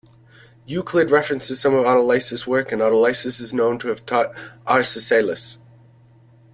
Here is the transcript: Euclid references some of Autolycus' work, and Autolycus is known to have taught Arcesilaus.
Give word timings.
Euclid 0.65 1.11
references 1.11 1.59
some 1.59 1.75
of 1.75 1.85
Autolycus' 1.85 2.47
work, 2.47 2.71
and 2.71 2.81
Autolycus 2.81 3.39
is 3.39 3.53
known 3.53 3.77
to 3.77 3.89
have 3.89 4.03
taught 4.03 4.33
Arcesilaus. 4.65 5.59